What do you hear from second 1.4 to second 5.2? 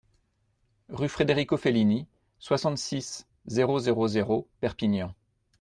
Fellini, soixante-six, zéro zéro zéro Perpignan